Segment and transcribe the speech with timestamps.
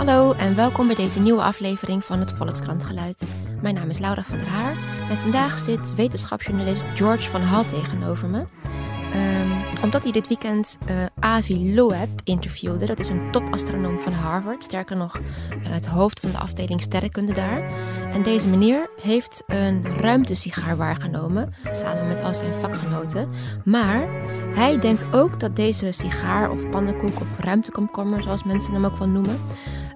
[0.00, 3.26] Hallo en welkom bij deze nieuwe aflevering van het Volkskrantgeluid.
[3.62, 4.76] Mijn naam is Laura van der Haar
[5.10, 8.38] en vandaag zit wetenschapsjournalist George van Hal tegenover me.
[8.38, 12.86] Um, omdat hij dit weekend uh, Avi Loeb interviewde.
[12.86, 14.64] Dat is een topastronoom van Harvard.
[14.64, 15.22] Sterker nog, uh,
[15.60, 17.70] het hoofd van de afdeling sterrenkunde daar.
[18.12, 21.54] En deze meneer heeft een ruimtesigaar waargenomen.
[21.72, 23.28] Samen met al zijn vakgenoten.
[23.64, 24.08] Maar
[24.54, 29.08] hij denkt ook dat deze sigaar of pannenkoek of ruimtekomkommer, zoals mensen hem ook wel
[29.08, 29.38] noemen.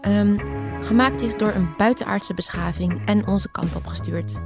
[0.07, 0.41] Um,
[0.81, 4.41] gemaakt is door een buitenaardse beschaving en onze kant op gestuurd.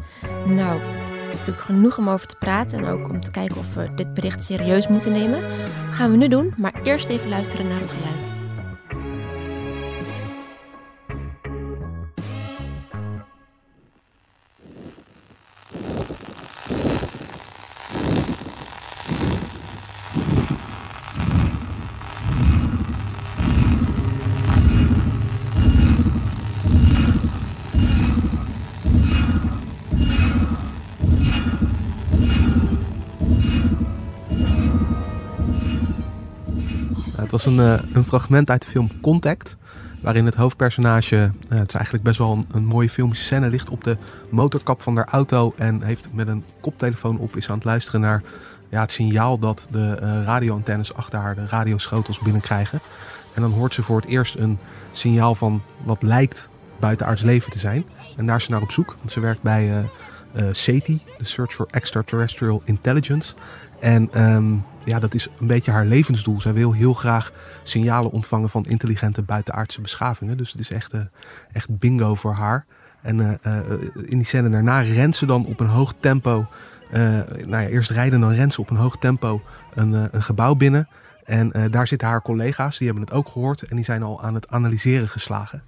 [0.45, 3.75] Nou, het is natuurlijk genoeg om over te praten en ook om te kijken of
[3.75, 5.43] we dit bericht serieus moeten nemen.
[5.91, 8.28] gaan we nu doen, maar eerst even luisteren naar het geluid.
[37.29, 39.57] Het was een, uh, een fragment uit de film Contact.
[40.01, 43.85] Waarin het hoofdpersonage, uh, het is eigenlijk best wel een, mooie filmische scène, ligt op
[43.85, 43.97] de
[44.31, 45.55] motorkap van haar auto.
[45.57, 48.23] En heeft met een koptelefoon op is aan het luisteren naar
[48.69, 52.81] ja, het signaal dat de uh, radioantennes achter haar de radioschotels binnenkrijgen.
[53.35, 54.59] En dan hoort ze voor het eerst een
[54.93, 56.49] signaal van wat lijkt
[56.81, 57.85] buitenaards leven te zijn.
[58.17, 58.97] En daar is ze naar op zoek.
[58.99, 59.89] Want ze werkt bij
[60.51, 63.35] SETI, de Search for Extraterrestrial Intelligence.
[63.81, 66.41] En um, ja, dat is een beetje haar levensdoel.
[66.41, 70.37] Zij wil heel graag signalen ontvangen van intelligente buitenaardse beschavingen.
[70.37, 71.01] Dus het is echt, uh,
[71.53, 72.67] echt bingo voor haar.
[73.03, 73.63] En uh, uh,
[73.95, 76.47] in die scène daarna rent ze dan op een hoog tempo.
[76.91, 79.43] nou ja, eerst rijden, dan rent ze op een hoog tempo
[79.75, 80.89] een, een gebouw binnen.
[81.25, 83.63] En daar zitten haar collega's, die hebben het ook gehoord.
[83.63, 85.63] En die zijn al aan het analyseren geslagen.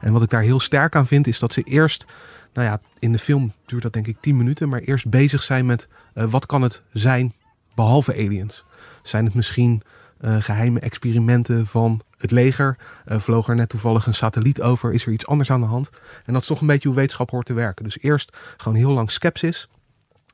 [0.00, 2.04] En wat ik daar heel sterk aan vind, is dat ze eerst
[2.52, 5.66] nou ja, in de film duurt dat denk ik 10 minuten, maar eerst bezig zijn
[5.66, 7.32] met wat kan het zijn
[7.74, 8.64] behalve aliens?
[9.02, 9.82] Zijn het misschien
[10.20, 12.76] uh, geheime experimenten van het leger?
[13.06, 14.92] Uh, vloog er net toevallig een satelliet over?
[14.92, 15.90] Is er iets anders aan de hand?
[16.24, 17.84] En dat is toch een beetje hoe wetenschap hoort te werken.
[17.84, 19.68] Dus eerst gewoon heel lang sceptisch.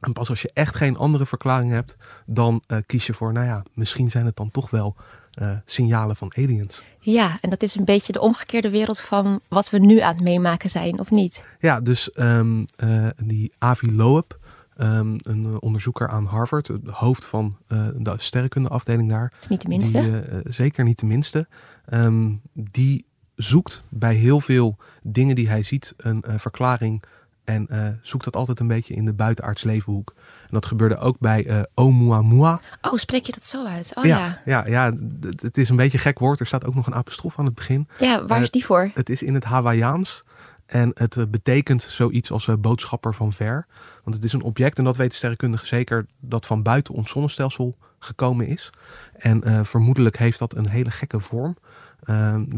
[0.00, 1.96] En pas als je echt geen andere verklaring hebt,
[2.26, 4.96] dan uh, kies je voor, nou ja, misschien zijn het dan toch wel
[5.42, 6.82] uh, signalen van aliens.
[7.00, 10.24] Ja, en dat is een beetje de omgekeerde wereld van wat we nu aan het
[10.24, 11.44] meemaken zijn, of niet?
[11.58, 14.38] Ja, dus um, uh, die Avi Loeb,
[14.82, 19.32] Um, een uh, onderzoeker aan Harvard, het hoofd van uh, de sterrenkundeafdeling daar.
[19.40, 20.00] Is niet de minste.
[20.02, 21.48] Die, uh, zeker niet de minste.
[21.92, 27.02] Um, die zoekt bij heel veel dingen die hij ziet een verklaring
[27.44, 30.14] en zoekt dat altijd een beetje in de buitenaards levenhoek.
[30.16, 32.60] En dat gebeurde ook bij Oumuamua.
[32.80, 33.92] Oh, spreek je dat zo uit?
[33.94, 34.18] Oh ja.
[34.18, 34.92] Ja, ja, ja
[35.36, 36.40] het is een beetje een gek woord.
[36.40, 37.88] Er staat ook nog een apostrof aan het begin.
[37.98, 38.90] Ja, waar is die voor?
[38.94, 40.22] Het is in het Hawaïaans.
[40.70, 43.66] En het uh, betekent zoiets als uh, boodschapper van ver.
[44.04, 47.76] Want het is een object, en dat weten sterrenkundigen zeker, dat van buiten ons zonnestelsel
[47.98, 48.70] gekomen is.
[49.12, 51.56] En uh, vermoedelijk heeft dat een hele gekke vorm.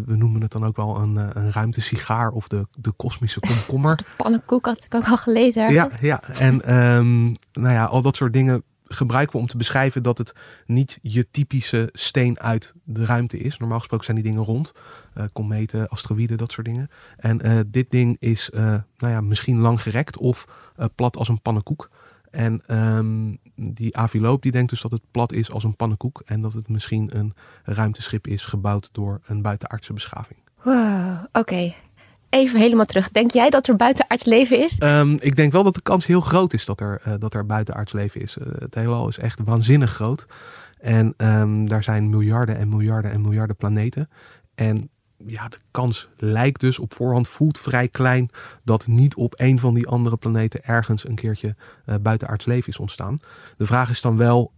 [0.06, 3.96] we noemen het dan ook wel een, een ruimtesigaar of de, de kosmische komkommer.
[4.02, 5.72] De pannenkoek had ik ook al gelezen.
[5.72, 8.62] Ja, ja, en um, nou ja, al dat soort dingen
[8.92, 10.34] gebruiken we om te beschrijven dat het
[10.66, 13.58] niet je typische steen uit de ruimte is.
[13.58, 14.72] Normaal gesproken zijn die dingen rond.
[15.14, 16.91] Uh, kometen, asteroïden, dat soort dingen.
[17.16, 18.60] En uh, dit ding is uh,
[18.97, 20.47] nou ja, misschien lang gerekt of
[20.94, 21.91] plat als een pannenkoek.
[22.30, 26.22] En um, die aviloop die denkt dus dat het plat is als een pannenkoek.
[26.24, 30.38] En dat het misschien een ruimteschip is gebouwd door een buitenaardse beschaving.
[30.62, 31.74] Wow, oké.
[32.32, 33.10] Even helemaal terug.
[33.10, 34.76] Denk jij dat er buitenaards leven is?
[34.82, 37.47] Um, ik denk wel dat de kans heel groot is dat er, uh, dat er
[37.47, 38.37] buitenaards leven is.
[38.37, 40.26] Uh, het heelal is echt waanzinnig groot.
[40.78, 44.09] En um, daar zijn miljarden en miljarden en miljarden planeten.
[44.54, 44.91] En
[45.26, 48.31] ja, de kans lijkt dus op voorhand, voelt vrij klein
[48.65, 51.56] dat niet op een van die andere planeten ergens een keertje
[51.87, 53.19] uh, buitenaards leven is ontstaan.
[53.56, 54.53] De vraag is dan wel,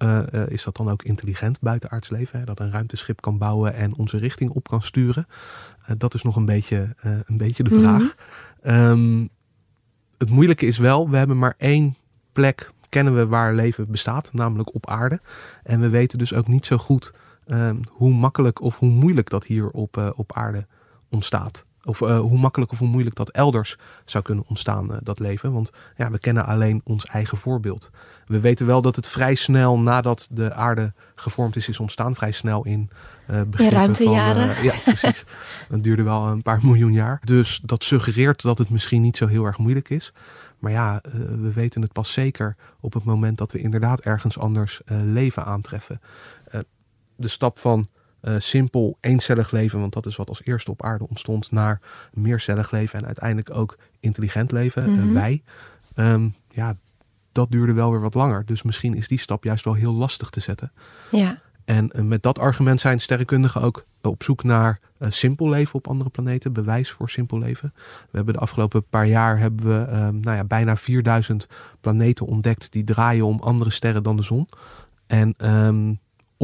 [0.49, 2.39] is dat dan ook intelligent buitenaards leven?
[2.39, 2.45] Hè?
[2.45, 5.27] Dat een ruimteschip kan bouwen en onze richting op kan sturen.
[5.99, 8.03] Dat is nog een beetje, een beetje de vraag.
[8.03, 8.13] Mm
[8.63, 8.91] -hmm.
[8.91, 9.29] um,
[10.19, 11.97] het moeilijke is wel, we hebben maar één
[12.33, 15.21] plek kennen we waar leven bestaat, namelijk op aarde.
[15.63, 17.13] En we weten dus ook niet zo goed
[17.47, 20.67] um, hoe makkelijk of hoe moeilijk dat hier op, uh, op aarde
[21.11, 21.65] ontstaat.
[21.85, 25.53] Of uh, hoe makkelijk of hoe moeilijk dat elders zou kunnen ontstaan, uh, dat leven.
[25.53, 27.91] Want ja, we kennen alleen ons eigen voorbeeld.
[28.27, 32.15] We weten wel dat het vrij snel nadat de aarde gevormd is, is ontstaan.
[32.15, 32.91] Vrij snel in
[33.31, 34.55] uh, in ruimtejaren.
[34.55, 35.25] Van, ja, precies.
[35.69, 37.21] dat duurde wel een paar miljoen jaar.
[37.25, 40.13] Dus dat suggereert dat het misschien niet zo heel erg moeilijk is.
[40.59, 41.01] Maar ja,
[41.41, 46.01] we weten het pas zeker op het moment dat we inderdaad ergens anders leven aantreffen
[47.17, 47.87] de stap van
[48.25, 51.81] eh, simpel eencellig leven, want dat is wat als eerste op aarde ontstond, naar
[52.13, 55.09] meercellig leven en uiteindelijk ook intelligent leven, Mhm.
[55.09, 55.43] eh, wij.
[55.95, 56.77] Ehm, ja,
[57.33, 58.47] dat duurde wel weer wat langer.
[58.47, 60.73] Dus misschien is die stap juist wel heel lastig te zetten.
[61.11, 61.39] Ja.
[61.65, 66.11] En eh, met dat argument zijn sterrenkundigen ook op zoek naar simpel leven op andere
[66.11, 67.73] planeten, bewijs voor simpel leven.
[68.11, 71.47] We hebben de afgelopen paar jaar hebben we ehm, nou ja, bijna 4000
[71.81, 74.49] planeten ontdekt die draaien om andere sterren dan de zon.
[75.07, 75.95] En ehm,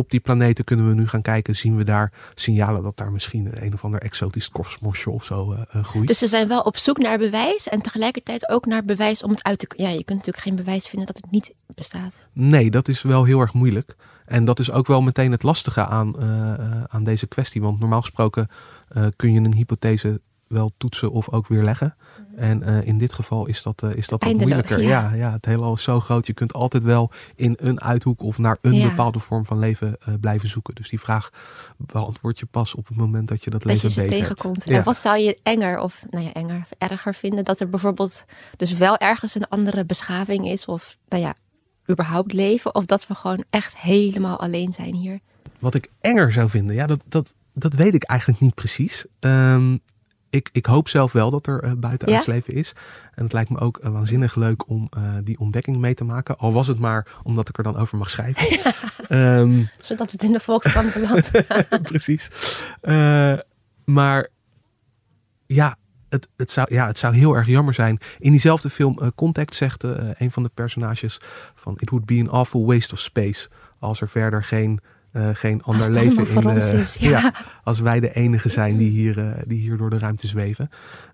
[0.01, 3.65] op die planeten kunnen we nu gaan kijken, zien we daar signalen dat daar misschien
[3.65, 6.07] een of ander exotisch korfsmosje of zo eh, eh, groeit.
[6.07, 9.43] Dus ze zijn wel op zoek naar bewijs en tegelijkertijd ook naar bewijs om het
[9.43, 9.67] uit te...
[9.77, 12.23] Ja, je kunt natuurlijk geen bewijs vinden dat het niet bestaat.
[12.33, 13.97] Nee, dat is wel heel erg moeilijk.
[14.25, 17.61] En dat is ook wel meteen het lastige aan, eh, aan deze kwestie.
[17.61, 18.49] Want normaal gesproken
[19.17, 20.21] kun je een hypothese
[20.51, 21.95] wel toetsen of ook weer leggen.
[22.37, 24.83] En eh, in dit geval is dat, eh, is dat wat moeilijker.
[24.83, 24.89] ja.
[24.89, 25.13] Ja.
[25.15, 26.27] Ja, het heelal is zo groot.
[26.27, 28.89] Je kunt altijd wel in een uithoek of naar een Ja.
[28.89, 30.75] bepaalde vorm van leven eh, blijven zoeken.
[30.75, 31.31] Dus die vraag
[31.77, 34.67] beantwoord je pas op het moment dat je dat, Dat je leven ze beter tegenkomt.
[34.67, 37.45] En wat zou je enger of, nou ja, enger, erger vinden?
[37.45, 38.25] Dat er bijvoorbeeld
[38.57, 41.35] dus wel ergens een andere beschaving is of, nou ja,
[41.91, 42.75] überhaupt leven.
[42.75, 45.21] Of dat we gewoon echt helemaal alleen zijn hier.
[45.59, 49.05] Wat ik enger zou vinden, ja, dat, dat, dat weet ik eigenlijk niet precies.
[49.21, 49.77] Ehm,
[50.31, 52.33] ik, ik hoop zelf wel dat er uh, buitenaards Ja?
[52.33, 52.73] leven is.
[53.15, 56.39] En het lijkt me ook uh, waanzinnig leuk om uh, die ontdekking mee te maken.
[56.39, 58.59] Al was het maar omdat ik er dan over mag schrijven.
[59.09, 61.31] um, Zodat het in de Volkskrant belandt.
[61.83, 62.31] precies.
[63.85, 64.29] Maar
[65.47, 65.77] ja
[66.11, 67.99] het, het, zou, ja, het zou heel erg jammer zijn.
[68.19, 71.21] In diezelfde film uh, Contact zegt uh, een van de personages
[71.55, 71.77] van...
[71.79, 73.49] It would be an awful waste of space.
[73.79, 74.81] Als er verder geen,
[75.13, 77.11] uh, geen ander als leven in is, ja.
[77.11, 77.33] ja.
[77.65, 80.71] Als wij de enige zijn die hier, die hier door de ruimte zweven.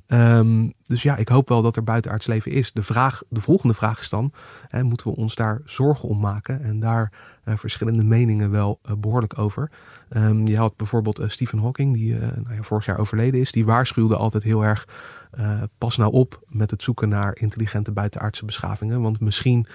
[0.08, 2.72] Um, dus ja, ik hoop wel dat er buitenaards leven is.
[2.72, 4.32] De, vraag, de volgende vraag is dan,
[4.68, 6.62] hè, moeten we ons daar zorgen om maken?
[6.62, 7.12] En daar
[7.44, 9.70] uh, verschillende meningen wel uh, behoorlijk over.
[10.16, 13.52] Um, je had bijvoorbeeld uh, Stephen Hawking, die nou ja, vorig jaar overleden is.
[13.52, 14.88] Die waarschuwde altijd heel erg,
[15.78, 19.02] pas nou op met het zoeken naar intelligente buitenaardse beschavingen.
[19.02, 19.66] Want misschien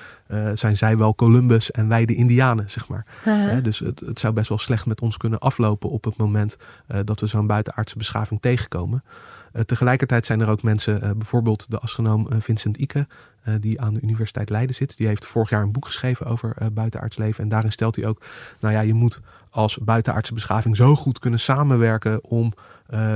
[0.53, 3.05] zijn zij wel Columbus en wij de Indianen, zeg maar.
[3.25, 3.63] Uh-huh.
[3.63, 6.57] Dus het, het, zou best wel slecht met ons kunnen aflopen op het moment
[7.03, 9.03] dat we zo'n buitenaardse beschaving tegenkomen.
[9.65, 13.07] Tegelijkertijd zijn er ook mensen, bijvoorbeeld de astronoom Vincent Ike,
[13.59, 14.97] die aan de Universiteit Leiden zit.
[14.97, 17.43] Die heeft vorig jaar een boek geschreven over buitenaards leven.
[17.43, 18.21] En daarin stelt hij ook,
[18.59, 22.53] nou ja, je moet als buitenaardse beschaving zo goed kunnen samenwerken om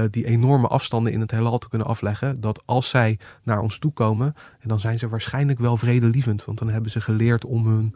[0.10, 2.42] die enorme afstanden in het heelal te kunnen afleggen.
[2.42, 6.46] Dat als zij naar ons toe komen, dan zijn ze waarschijnlijk wel vredelievend.
[6.46, 7.96] Want dan hebben ze geleerd om hun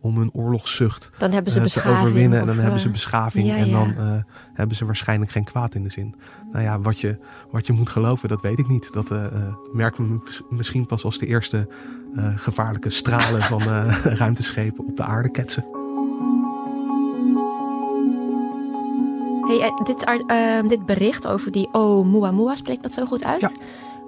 [0.00, 2.40] om hun oorlogszucht dan hebben ze beschaving, te overwinnen.
[2.40, 3.46] En dan hebben ze uh, beschaving.
[3.46, 4.12] ja, en dan uh,
[4.52, 6.14] hebben ze waarschijnlijk geen kwaad in de zin.
[6.52, 7.18] Nou ja, wat je,
[7.50, 8.92] wat je moet geloven, dat weet ik niet.
[8.92, 9.10] Dat
[9.72, 11.68] merken we misschien pas als de eerste
[12.36, 13.62] gevaarlijke stralen van
[14.22, 15.64] ruimteschepen op de aarde ketsen.
[19.50, 23.40] Hey, eh, dit, uh, dit bericht over die Oumuamua, spreekt dat zo goed uit?
[23.40, 23.50] Ja.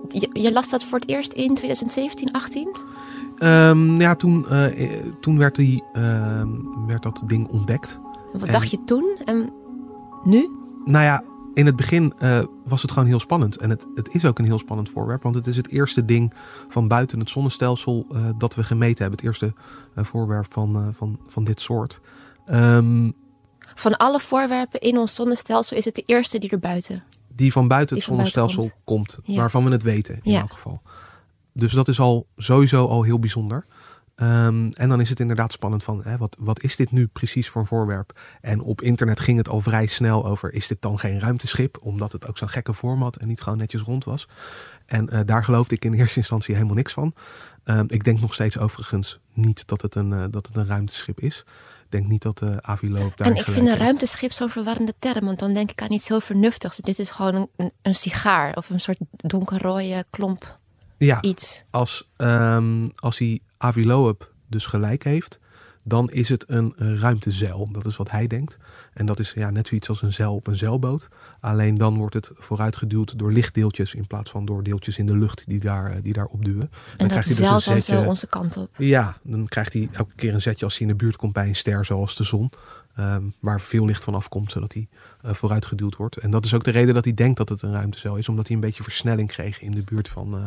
[0.09, 2.77] Je, je, las dat voor het eerst in 2017, 18?
[3.43, 4.67] Um, ja, toen, uh,
[5.21, 6.43] toen werd, die, uh,
[6.87, 8.01] werd dat ding ontdekt.
[8.33, 9.53] En wat en, dacht je toen en
[10.25, 10.51] nu?
[10.85, 11.25] Nou ja,
[11.55, 13.57] in het begin uh, was het gewoon heel spannend.
[13.57, 15.23] En het, het, is ook een heel spannend voorwerp.
[15.23, 16.33] Want het is het eerste ding
[16.69, 18.07] van buiten het zonnestelsel
[18.39, 19.19] dat we gemeten hebben.
[19.19, 19.53] Het eerste
[19.97, 22.01] voorwerp van, van, van dit soort.
[22.47, 23.15] Um,
[23.75, 27.03] van alle voorwerpen in ons zonnestelsel is het de eerste die er buiten.
[27.35, 29.19] Die van buiten die het van zonnestelsel buiten komt.
[29.25, 29.37] Ja.
[29.37, 30.41] Waarvan we het weten in Ja.
[30.41, 30.81] elk geval.
[31.53, 33.65] Dus dat is al sowieso al heel bijzonder.
[34.17, 37.49] Um, en dan is het inderdaad spannend van, hè, wat, wat is dit nu precies
[37.49, 38.21] voor een voorwerp?
[38.41, 41.79] En op internet ging het al vrij snel over, is dit dan geen ruimteschip?
[41.81, 44.29] Omdat het ook zo'n gekke vorm had en niet gewoon netjes rond was.
[44.87, 47.15] En uh, daar geloofde ik in eerste instantie helemaal niks van.
[47.65, 51.21] Um, ik denk nog steeds overigens niet dat het een, uh, dat het een ruimteschip
[51.21, 51.45] is.
[51.85, 54.95] Ik denk niet dat uh, Avi Loop daar En ik vind een ruimteschip zo'n verwarrende
[54.99, 56.77] term, want dan denk ik aan iets zo vernuftigs.
[56.77, 60.61] Dit is gewoon een, een, een sigaar of een soort donkerrode klomp
[61.05, 61.65] ja, iets.
[61.71, 63.41] Als, um, als hij
[64.47, 65.41] dus gelijk heeft,
[65.85, 67.69] dan is het een, ruimtezeil.
[67.73, 68.59] Dat is wat hij denkt.
[68.95, 71.09] En dat is ja, net zoiets als een zeil op een zeilboot.
[71.41, 75.43] Alleen dan wordt het vooruitgeduwd door lichtdeeltjes in plaats van door deeltjes in de lucht
[75.47, 76.61] die daar, die daar opduwen.
[76.61, 78.07] En dan dat krijgt hij dus een zetje.
[78.07, 78.69] onze kant op.
[78.77, 81.49] Ja, dan krijgt hij elke keer een zetje als hij in de buurt komt bij
[81.49, 82.51] een ster zoals de zon.
[82.99, 84.89] Um, waar veel licht van afkomt, zodat hij
[85.25, 86.17] uh, vooruitgeduwd wordt.
[86.17, 88.29] En dat is ook de reden dat hij denkt dat het een ruimtezeil is.
[88.29, 90.45] Omdat hij een beetje versnelling kreeg in de buurt van, uh,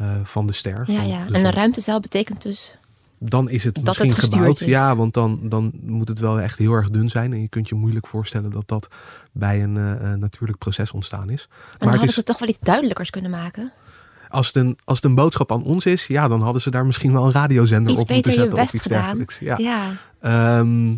[0.00, 0.84] uh, van de ster.
[0.86, 1.24] Ja, ja.
[1.24, 2.74] de en een ruimtezeil betekent dus
[3.18, 4.60] dan is het Dat misschien het gebouwd.
[4.60, 4.66] is.
[4.66, 7.32] Ja, want dan, dan moet het wel echt heel erg dun zijn.
[7.32, 8.88] En je kunt je moeilijk voorstellen dat dat
[9.32, 11.46] bij een uh, natuurlijk proces ontstaan is.
[11.48, 13.72] Maar dan hadden het is, ze toch wel iets duidelijkers kunnen maken.
[14.28, 16.86] als, het een, als het een boodschap aan ons is, ja, dan hadden ze daar
[16.86, 18.54] misschien wel een radiozender Iets op moeten zetten.
[18.54, 19.02] best of iets gedaan.
[19.02, 19.38] dergelijks.
[19.38, 19.56] Ja.
[19.58, 19.90] Ja.
[20.20, 20.94] Ehm,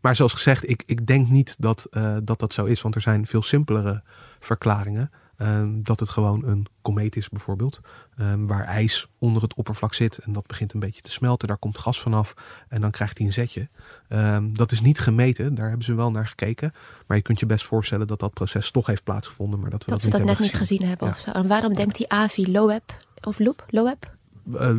[0.00, 2.82] maar zoals gezegd, ik, ik denk niet dat, uh, dat dat zo is.
[2.82, 4.02] Want er zijn veel simpelere
[4.40, 5.10] verklaringen.
[5.42, 7.80] Um, dat het gewoon een komeet is bijvoorbeeld.
[8.20, 10.18] Um, waar ijs onder het oppervlak zit.
[10.18, 11.48] En dat begint een beetje te smelten.
[11.48, 12.34] Daar komt gas vanaf.
[12.68, 13.68] En dan krijgt hij een zetje.
[14.08, 15.54] Um, dat is niet gemeten.
[15.54, 16.72] Daar hebben ze wel naar gekeken.
[17.06, 19.60] Maar je kunt je best voorstellen dat dat proces toch heeft plaatsgevonden.
[19.60, 20.82] Maar dat we dat, dat, ze dat net niet gezien.
[20.82, 21.14] hebben Ja.
[21.14, 21.30] of zo.
[21.30, 24.16] En waarom denkt die Avi Loeb of Loep, Loeb,
[24.52, 24.70] Uh,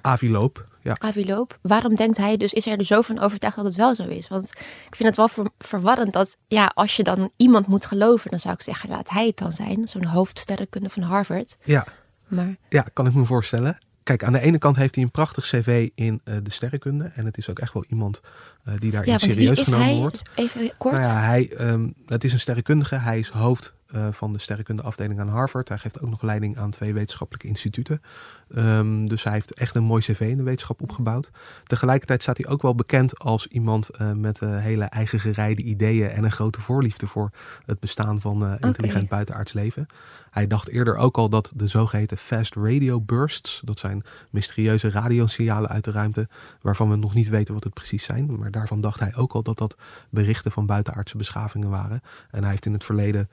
[0.00, 0.69] Aviloop.
[0.82, 0.96] Ja.
[0.98, 4.06] Avi waarom denkt hij dus, is hij er zo van overtuigd dat het wel zo
[4.06, 4.28] is?
[4.28, 4.44] Want
[4.88, 8.38] ik vind het wel ver- verwarrend dat, ja, als je dan iemand moet geloven, dan
[8.40, 9.88] zou ik zeggen, laat hij het dan zijn.
[9.88, 11.56] Zo'n hoofdsterrenkunde van Harvard.
[11.64, 11.86] ja.
[12.28, 13.78] Maar Ja, kan ik me voorstellen.
[14.02, 17.10] Kijk, aan de ene kant heeft hij een prachtig cv in eh, de sterrenkunde.
[17.14, 18.20] En het is ook echt wel iemand
[18.64, 19.96] eh, die daarin ja, serieus is genomen hij?
[19.96, 20.22] wordt.
[20.34, 20.94] Even kort.
[20.94, 22.94] Nou ja, hij, ehm, het is een sterrenkundige.
[22.94, 25.68] Hij is hoofd eh, van de sterrenkundeafdeling aan Harvard.
[25.68, 28.02] Hij geeft ook nog leiding aan twee wetenschappelijke instituten.
[28.54, 31.30] Ehm, dus hij heeft echt een mooi cv in de wetenschap opgebouwd.
[31.64, 36.08] Tegelijkertijd staat hij ook wel bekend als iemand eh, met eh, hele eigen gerijde ideeën
[36.08, 37.30] en een grote voorliefde voor
[37.66, 39.86] het bestaan van intelligent buitenaards leven.
[40.30, 45.70] Hij dacht eerder ook al dat de zogeheten fast radio bursts, dat zijn mysterieuze radiosignalen
[45.70, 46.28] uit de ruimte,
[46.60, 49.42] waarvan we nog niet weten wat het precies zijn, maar daarvan dacht hij ook al
[49.42, 49.76] dat dat
[50.10, 52.02] berichten van buitenaardse beschavingen waren.
[52.30, 53.28] En hij heeft in het verleden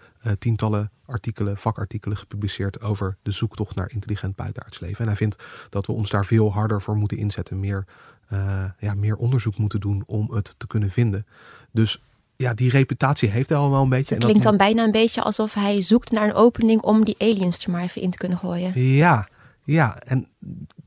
[0.48, 5.00] tientallen artikelen, vakartikelen gepubliceerd over de zoektocht naar intelligent buitenaards leven.
[5.00, 7.86] En hij vindt dat we ons daar veel harder voor moeten inzetten, meer,
[8.28, 11.26] eh, ja, meer onderzoek moeten doen om het te kunnen vinden.
[11.72, 12.02] Dus
[12.36, 14.16] ja, die reputatie heeft hij al wel een beetje.
[14.16, 17.66] Het klinkt dan bijna een beetje alsof hij zoekt naar een opening om die aliens
[17.66, 18.82] er maar even in te kunnen gooien.
[18.82, 19.28] Ja,
[19.64, 20.28] ja, en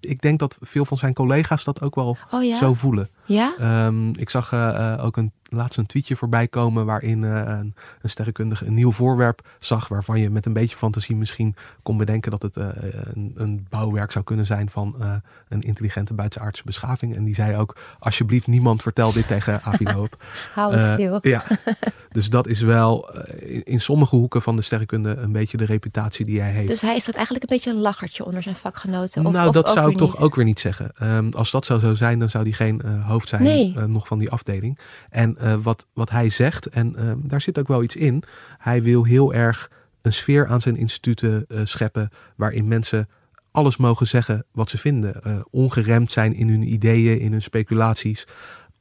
[0.00, 2.56] ik denk dat veel van zijn collega's dat ook wel Oh ja?
[2.56, 3.10] zo voelen.
[3.24, 3.54] Ja?
[3.58, 7.74] Ehm, ik zag eh, eh, ook een, laatst een tweetje voorbij komen waarin eh, een,
[8.02, 12.30] een sterrenkundige een nieuw voorwerp zag waarvan je met een beetje fantasie misschien kon bedenken
[12.30, 12.66] dat het eh,
[13.14, 15.14] een, een bouwwerk zou kunnen zijn van eh,
[15.48, 17.16] een intelligente buitenaardse beschaving.
[17.16, 20.22] En die zei ook, alsjeblieft niemand vertel dit tegen Aviloop.
[20.52, 21.18] Hou het stil.
[21.22, 21.42] ja,
[22.12, 26.24] dus dat is wel in, in sommige hoeken van de sterrenkunde een beetje de reputatie
[26.24, 26.68] die hij heeft.
[26.68, 29.26] Dus hij is dat eigenlijk een beetje een lachertje onder zijn vakgenoten.
[29.26, 30.20] Of, nou, of dat ook zou ik toch niet?
[30.20, 30.90] ook weer niet zeggen.
[30.94, 33.74] Ehm, als dat zou zo zijn, dan zou hij geen hoofd zijn Nee.
[33.86, 34.78] nog van die afdeling.
[35.10, 38.22] En eh, wat, wat hij zegt, en ehm, daar zit ook wel iets in.
[38.58, 39.70] Hij wil heel erg
[40.02, 43.08] een sfeer aan zijn instituten eh, scheppen waarin mensen
[43.50, 45.22] alles mogen zeggen wat ze vinden.
[45.22, 48.26] Eh, ongeremd zijn in hun ideeën, in hun speculaties.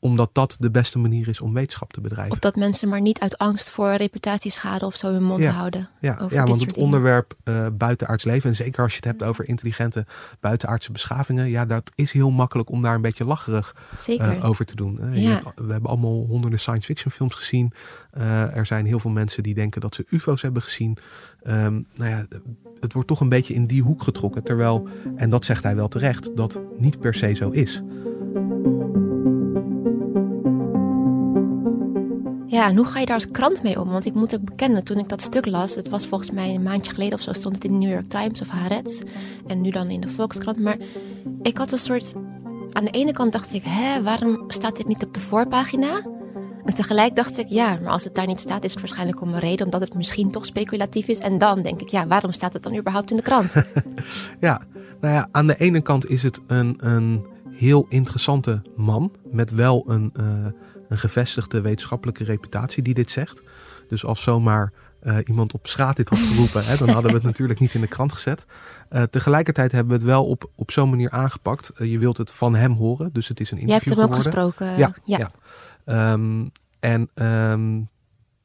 [0.02, 2.34] Omdat dat de beste manier is om wetenschap te bedrijven.
[2.34, 5.52] Opdat mensen maar niet uit angst voor reputatieschade of zo hun mond Ja.
[5.52, 5.90] houden.
[6.00, 9.24] Ja, over ja want het onderwerp eh buitenaards leven, en zeker als je het hebt
[9.24, 10.06] over intelligente
[10.40, 13.76] buitenaardse beschavingen, ja, dat is heel makkelijk om daar een beetje lacherig
[14.08, 15.00] eh, over te doen.
[15.14, 15.30] Ja.
[15.44, 17.72] hebt- we hebben allemaal honderden science fiction films gezien.
[18.12, 20.98] Eh, er zijn heel veel mensen die denken dat ze UFO's hebben gezien.
[21.44, 22.26] Ehm, nou ja,
[22.80, 24.44] het wordt toch een beetje in die hoek getrokken.
[24.44, 27.82] Terwijl, en dat zegt hij wel terecht, dat niet per se zo is.
[32.60, 33.90] Ja, en hoe ga je daar als krant mee om?
[33.90, 36.64] Want ik moet ook bekennen, toen ik dat stuk las, het was volgens mij een
[36.64, 39.02] maandje geleden of zo, stond het in de New York Times of Haaretz.
[39.48, 40.60] En nu dan in de Volkskrant.
[40.60, 40.78] Maar
[41.42, 42.14] ik had een soort.
[42.72, 46.02] Aan de ene kant dacht ik, hè, waarom staat dit niet op de voorpagina?
[46.66, 49.34] En tegelijk dacht ik, ja, maar als het daar niet staat, is het waarschijnlijk om
[49.34, 51.20] een reden, omdat het misschien toch speculatief is.
[51.20, 53.54] En dan denk ik, ja, waarom staat het dan überhaupt in de krant?
[54.40, 54.62] Ja,
[55.02, 59.84] nou ja, aan de ene kant is het een, een heel interessante man met wel
[59.88, 60.26] een, eh,
[60.90, 63.42] een gevestigde wetenschappelijke reputatie die dit zegt.
[63.88, 67.26] Dus als zomaar eh, iemand op straat dit had geroepen, hè, dan hadden we het
[67.32, 68.46] natuurlijk niet in de krant gezet.
[68.90, 71.70] Eh, tegelijkertijd hebben we het wel op, op zo'n manier aangepakt.
[71.70, 74.16] Eh, je wilt het van hem horen, dus het is een Jij hebt interview hem
[74.18, 74.54] ook geworden.
[74.56, 74.78] gesproken.
[74.78, 75.18] Ja, ja.
[75.18, 75.32] ja.
[75.86, 76.48] Ehm,
[76.80, 77.82] en, ehm,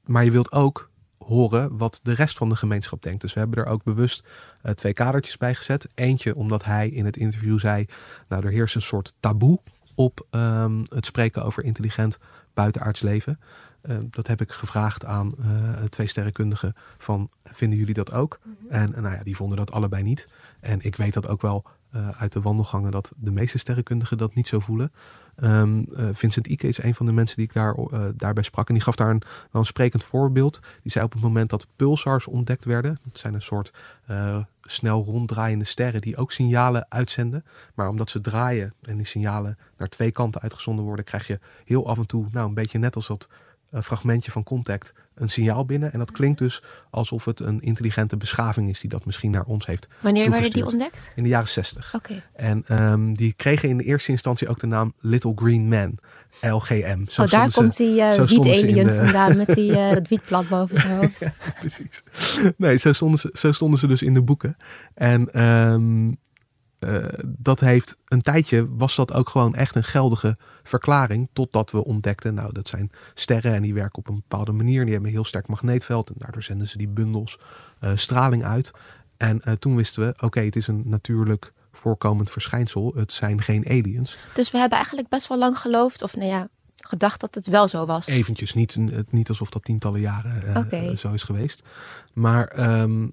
[0.04, 3.20] maar je wilt ook horen wat de rest van de gemeenschap denkt.
[3.20, 4.24] Dus we hebben er ook bewust
[4.62, 5.88] eh, twee kadertjes bij gezet.
[5.94, 7.86] Eentje omdat hij in het interview zei...
[8.28, 9.60] nou, er heerst een soort taboe
[9.94, 12.18] op ehm, het spreken over intelligent
[12.54, 13.38] buitenaards leven.
[13.80, 17.30] Eh, dat heb ik gevraagd aan eh, twee sterrenkundigen van...
[17.44, 18.40] vinden jullie dat ook?
[18.68, 20.28] En, en nou ja, die vonden dat allebei niet.
[20.60, 22.90] En ik weet dat ook wel eh, uit de wandelgangen...
[22.90, 24.92] dat de meeste sterrenkundigen dat niet zo voelen.
[25.36, 28.68] Ehm, eh, Vincent Ike is een van de mensen die ik daar, eh, daarbij sprak.
[28.68, 30.60] En die gaf daar een, wel een sprekend voorbeeld.
[30.82, 32.98] Die zei op het moment dat pulsars ontdekt werden.
[33.02, 33.72] Dat zijn een soort
[34.06, 37.44] eh, snel ronddraaiende sterren die ook signalen uitzenden.
[37.74, 41.88] Maar omdat ze draaien en die signalen naar twee kanten uitgezonden worden, krijg je heel
[41.88, 43.28] af en toe, nou een beetje net als dat
[43.82, 45.92] fragmentje van Contact, een signaal binnen.
[45.92, 49.66] En dat klinkt dus alsof het een intelligente beschaving is die dat misschien naar ons
[49.66, 51.10] heeft Wanneer werden die ontdekt?
[51.14, 51.94] in de jaren 60.
[51.94, 52.22] Oké.
[52.32, 55.98] En ehm, die kregen in de eerste instantie ook de naam Little Green Man,
[56.40, 57.04] LGM.
[57.08, 59.94] Zo Oh, daar ze- komt die eh ze in wiet-alien de- vandaan met die, eh,
[59.98, 61.22] dat wietblad boven zijn hoofd.
[61.60, 62.02] Precies.
[62.56, 64.56] Nee, zo stonden, ze, zo stonden ze dus in de boeken.
[64.94, 66.12] En ehm,
[66.84, 71.28] eh, dat heeft een tijdje, was dat ook gewoon echt een geldige verklaring.
[71.32, 74.82] Totdat we ontdekten, nou dat zijn sterren en die werken op een bepaalde manier.
[74.82, 77.38] Die hebben een heel sterk magneetveld en daardoor zenden ze die bundels
[77.80, 78.70] uh, straling uit.
[79.16, 82.92] En uh, toen wisten we, oké, okay, het is een natuurlijk voorkomend verschijnsel.
[82.96, 84.16] Het zijn geen aliens.
[84.34, 87.68] Dus we hebben eigenlijk best wel lang geloofd, of nou ja, gedacht dat het wel
[87.68, 88.06] zo was.
[88.06, 88.76] Eventjes, niet,
[89.10, 90.96] niet alsof dat tientallen jaren uh, okay.
[90.96, 91.62] zo is geweest.
[92.12, 93.12] Maar um,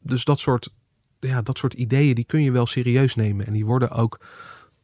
[0.00, 0.70] dus dat soort,
[1.20, 3.46] ja, dat soort ideeën, die kun je wel serieus nemen.
[3.46, 4.20] En die worden ook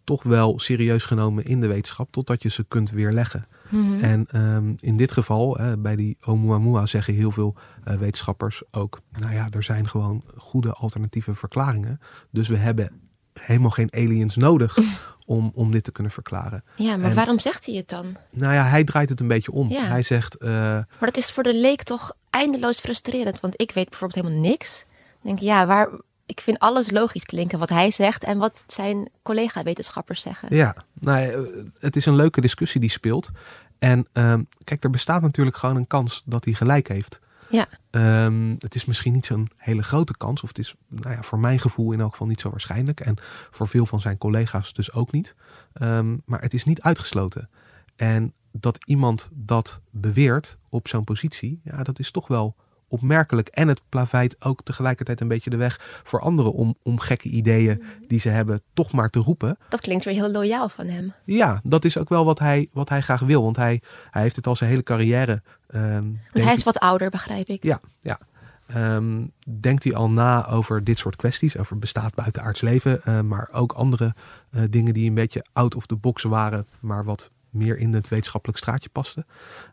[0.05, 3.47] toch wel serieus genomen in de wetenschap, totdat je ze kunt weerleggen.
[3.69, 4.01] Mm -hmm.
[4.03, 7.55] En um, in dit geval, bij die Oumuamua zeggen heel veel
[7.89, 12.01] uh, wetenschappers ook, nou ja, er zijn gewoon goede alternatieve verklaringen.
[12.31, 13.01] Dus we hebben
[13.41, 14.79] helemaal geen aliens nodig
[15.27, 16.65] om, om dit te kunnen verklaren.
[16.77, 18.17] Ja, maar En- waarom zegt hij het dan?
[18.31, 19.71] Nou ja, hij draait het een beetje om.
[19.71, 19.85] Ja.
[19.85, 23.41] Hij zegt, eh, Maar dat is voor de leek toch eindeloos frustrerend.
[23.41, 24.85] Want ik weet bijvoorbeeld helemaal niks.
[24.89, 25.89] Dan denk ik, ja, waar,
[26.27, 30.57] ik vind alles logisch klinken wat hij zegt en wat zijn collega-wetenschappers zeggen.
[30.57, 33.31] ja, nou, het is een leuke discussie die speelt.
[33.79, 37.21] En ehm, kijk, er bestaat natuurlijk gewoon een kans dat hij gelijk heeft.
[37.49, 37.67] Ja.
[37.91, 41.39] Ehm, het is misschien niet zo'n hele grote kans, of het is nou ja, voor
[41.39, 43.01] mijn gevoel in elk geval niet zo waarschijnlijk.
[43.01, 43.17] En
[43.51, 45.35] voor veel van zijn collega's dus ook niet.
[45.73, 47.51] Ehm, maar het is niet uitgesloten.
[47.97, 52.57] En dat iemand dat beweert op zo'n positie, ja, dat is toch wel
[52.95, 53.49] opmerkelijk.
[53.49, 57.83] En het plaveit ook tegelijkertijd een beetje de weg voor anderen om, om gekke ideeën
[58.07, 59.59] die ze hebben toch maar te roepen.
[59.69, 61.13] Dat klinkt weer heel loyaal van hem.
[61.25, 63.43] Ja, dat is ook wel wat hij, wat hij graag wil.
[63.43, 65.43] Want hij, hij heeft het al zijn hele carrière.
[65.67, 67.63] ehm, Want hij is wat ouder, begrijp ik.
[67.63, 68.19] ja, ja.
[68.67, 69.27] Ehm,
[69.61, 73.73] denkt hij al na over dit soort kwesties, over bestaat buitenaards leven, eh, maar ook
[73.73, 74.15] andere
[74.51, 78.09] eh, dingen die een beetje out of the box waren, maar wat meer in het
[78.09, 79.27] wetenschappelijk straatje pasten.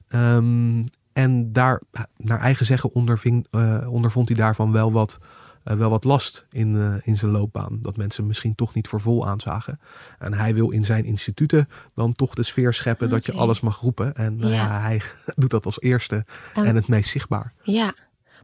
[0.08, 1.82] Ehm, en daar,
[2.18, 5.20] naar eigen zeggen, onderving, eh, ondervond hij daarvan wel wat,
[5.64, 7.78] eh, wel wat last in, eh, in zijn loopbaan.
[7.82, 9.80] Dat mensen misschien toch niet voor vol aanzagen.
[10.20, 13.80] En hij wil in zijn instituten dan toch de sfeer scheppen dat je alles mag
[13.80, 14.16] roepen.
[14.16, 14.80] En ja.
[14.80, 15.02] Hij
[15.36, 17.54] doet dat als eerste en het meest zichtbaar.
[17.62, 17.94] Ja,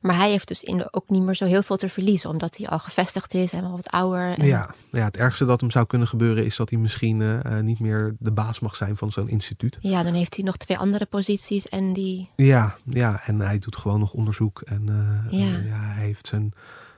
[0.02, 2.58] maar hij heeft dus in de, ook niet meer zo heel veel te verliezen, omdat
[2.58, 4.38] hij al gevestigd is en wel wat ouder.
[4.38, 7.58] En, Ja, ja, het ergste dat hem zou kunnen gebeuren is dat hij misschien eh,
[7.58, 9.78] eh, niet meer de baas mag zijn van zo'n instituut.
[9.82, 12.30] ja, dan heeft hij nog twee andere posities en die.
[12.36, 14.62] Ja, ja, en hij doet gewoon nog onderzoek.
[14.62, 15.46] En eh, Ja.
[15.46, 16.54] ja, hij, heeft zijn,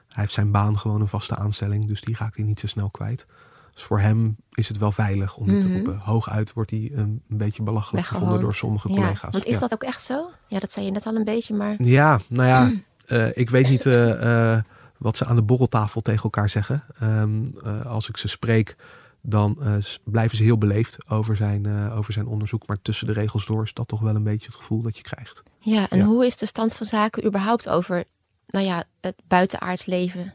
[0.07, 2.89] hij heeft zijn baan gewoon een vaste aanstelling, dus die raakt hij niet zo snel
[2.89, 3.25] kwijt.
[3.73, 5.75] Dus voor hem is het wel veilig om dit te Mhm.
[5.75, 5.97] roepen.
[5.97, 9.31] Hooguit wordt hij een, beetje belachelijk gevonden door sommige Ja, collega's.
[9.31, 9.59] want is ja.
[9.59, 10.29] dat ook echt zo?
[10.47, 11.75] Ja, dat zei je net al een beetje, maar.
[11.83, 12.71] Ja, nou ja,
[13.33, 14.63] ik weet niet eh, eh,
[14.97, 16.83] wat ze aan de borreltafel tegen elkaar zeggen.
[16.99, 18.75] Ehm, eh, als ik ze spreek,
[19.21, 22.67] dan eh, blijven ze heel beleefd over zijn, eh, over zijn onderzoek.
[22.67, 25.03] Maar tussen de regels door is dat toch wel een beetje het gevoel dat je
[25.03, 25.43] krijgt.
[25.59, 26.05] Ja, en Ja.
[26.05, 28.03] hoe is de stand van zaken überhaupt over,
[28.47, 30.33] nou ja, het buitenaards leven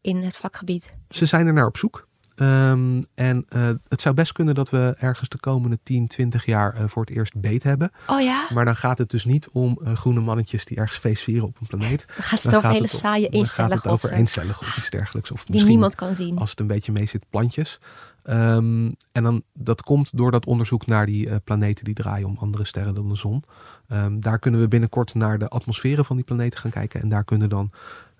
[0.00, 0.92] in het vakgebied?
[1.08, 2.08] Ze zijn er naar op zoek.
[2.34, 6.74] Ehm, en eh, het zou best kunnen dat we ergens de komende 10, 20 jaar
[6.74, 7.92] eh, voor het eerst beet hebben.
[8.06, 11.22] Oh ja, Maar dan gaat het dus niet om eh, groene mannetjes die ergens feest
[11.22, 12.04] vieren op een planeet.
[12.06, 14.60] dan gaat het Dan over gaat hele het saaie Dan gaat eencellige het over eencellig
[14.60, 15.30] of iets dergelijks.
[15.30, 16.38] Of die niemand kan zien.
[16.38, 17.80] als het een beetje mee zit, plantjes.
[18.22, 22.64] Ehm, en dan, dat komt door dat onderzoek naar die planeten die draaien om andere
[22.64, 23.44] sterren dan de zon.
[23.88, 27.00] Ehm, daar kunnen we binnenkort naar de atmosferen van die planeten gaan kijken.
[27.00, 27.70] En daar kunnen dan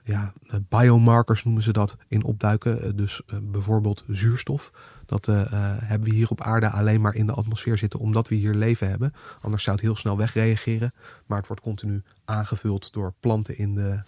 [0.04, 2.82] ja, eh, biomarkers noemen ze dat in opduiken.
[2.82, 4.72] Eh, dus eh, bijvoorbeeld zuurstof.
[5.06, 8.54] Dat hebben we hier op aarde alleen maar in de atmosfeer zitten omdat we hier
[8.54, 9.14] leven hebben.
[9.40, 10.94] Anders zou het heel snel wegreageren.
[11.26, 13.98] Maar het wordt continu aangevuld door planten in de,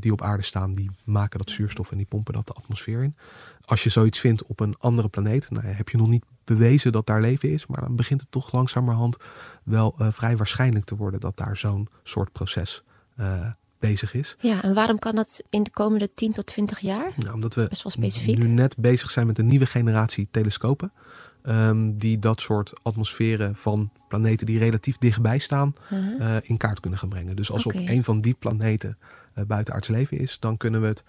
[0.00, 0.72] die op aarde staan.
[0.72, 3.16] Die maken dat zuurstof en die pompen dat de atmosfeer in.
[3.64, 7.06] Als je zoiets vindt op een andere planeet, nou heb je nog niet bewezen dat
[7.06, 7.66] daar leven is.
[7.66, 9.16] Maar dan begint het toch langzamerhand
[9.64, 12.84] wel vrij waarschijnlijk te worden dat daar zo'n soort proces
[13.78, 14.36] bezig is.
[14.38, 17.10] Ja, en waarom kan dat in de komende 10 tot 20 jaar?
[17.16, 18.38] Nou, omdat we Best wel specifiek.
[18.38, 20.92] nu net bezig zijn met een nieuwe generatie telescopen.
[21.42, 26.36] ehm, die dat soort atmosferen van planeten die relatief dichtbij staan Uh-huh.
[26.36, 27.36] eh, in kaart kunnen gaan brengen.
[27.36, 28.98] Dus als op een van die planeten
[29.34, 31.04] eh buitenaards leven is, dan kunnen we het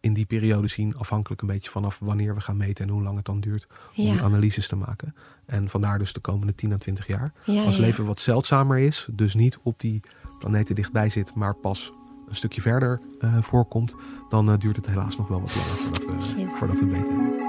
[0.00, 3.16] in die periode zien, afhankelijk een beetje vanaf wanneer we gaan meten en hoe lang
[3.16, 5.14] het dan duurt om die analyses te maken.
[5.46, 7.32] En vandaar dus de komende 10 à 20 jaar.
[7.44, 7.80] ja, Als ja.
[7.80, 10.00] leven wat zeldzamer is, dus niet op die
[10.38, 11.92] planeten dichtbij zit, maar pas
[12.28, 13.94] een stukje verder eh, voorkomt,
[14.28, 16.52] dan eh, duurt het helaas nog wel wat langer voordat we, Shit.
[16.52, 17.42] voordat we het weten.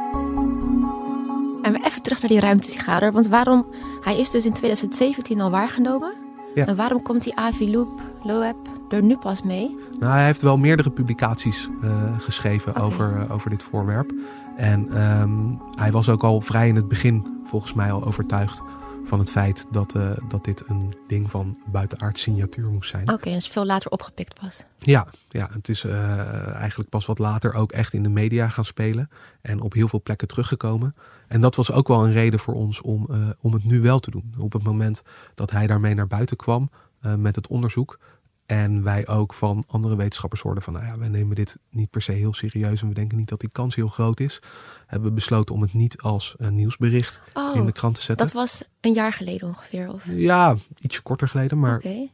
[1.61, 3.11] En we even terug naar die ruimtesigader.
[3.11, 3.65] Want waarom,
[4.01, 6.13] hij is dus in 2017 al waargenomen.
[6.55, 6.65] Ja.
[6.65, 8.55] En waarom komt die Avi Loop, Loeb
[8.89, 9.77] er nu pas mee?
[9.99, 14.13] Nou, hij heeft wel meerdere publicaties eh, geschreven over, over dit voorwerp.
[14.55, 15.31] En ehm,
[15.75, 18.61] hij was ook al vrij in het begin, volgens mij, al overtuigd
[19.05, 23.11] van het feit dat, eh, dat dit een ding van buitenaard signatuur moest zijn.
[23.11, 24.65] Oké, is veel later opgepikt pas.
[24.77, 28.65] Ja, ja het is eh, eigenlijk pas wat later ook echt in de media gaan
[28.65, 29.09] spelen.
[29.41, 30.95] En op heel veel plekken teruggekomen.
[31.27, 33.99] En dat was ook wel een reden voor ons om, eh, om het nu wel
[33.99, 34.33] te doen.
[34.37, 35.01] Op het moment
[35.35, 36.69] dat hij daarmee naar buiten kwam
[37.17, 37.99] met het onderzoek.
[38.45, 42.01] En wij ook van andere wetenschappers hoorden van, nou ja, wij nemen dit niet per
[42.01, 44.39] se heel serieus en we denken niet dat die kans heel groot is.
[44.87, 48.25] Hebben we besloten om het niet als een nieuwsbericht Oh, in de krant te zetten.
[48.25, 50.03] Dat was een jaar geleden ongeveer, of?
[50.09, 52.05] Ja, ietsje korter geleden, maar ja,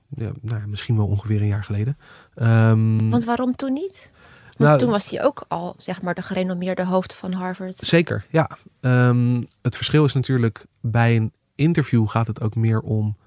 [0.41, 1.97] nou ja, misschien wel ongeveer een jaar geleden.
[2.35, 4.11] Ehm, Want waarom toen niet?
[4.45, 7.75] Want Nou, toen was hij ook al, zeg maar, de gerenommeerde hoofd van Harvard.
[7.75, 8.57] Zeker, ja.
[8.79, 13.17] Ehm, het verschil is natuurlijk, bij een interview gaat het ook meer om